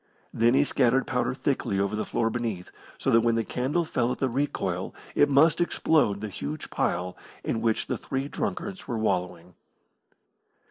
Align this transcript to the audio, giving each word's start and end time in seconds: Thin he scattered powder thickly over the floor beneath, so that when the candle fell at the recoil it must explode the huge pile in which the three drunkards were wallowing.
Thin 0.35 0.55
he 0.55 0.63
scattered 0.63 1.05
powder 1.05 1.35
thickly 1.35 1.79
over 1.79 1.95
the 1.95 2.05
floor 2.05 2.31
beneath, 2.31 2.71
so 2.97 3.11
that 3.11 3.21
when 3.21 3.35
the 3.35 3.43
candle 3.43 3.85
fell 3.85 4.11
at 4.11 4.17
the 4.17 4.29
recoil 4.29 4.95
it 5.13 5.29
must 5.29 5.61
explode 5.61 6.21
the 6.21 6.27
huge 6.27 6.71
pile 6.71 7.15
in 7.43 7.61
which 7.61 7.85
the 7.85 7.99
three 7.99 8.27
drunkards 8.27 8.87
were 8.87 8.97
wallowing. 8.97 9.53